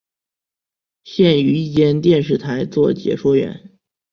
[1.03, 3.77] 现于一间电视台做解说员。